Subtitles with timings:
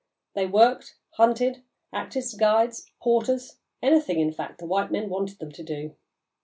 [0.33, 1.61] They worked, hunted,
[1.93, 5.95] acted as guides, porters anything, in fact, the white men wanted them to do.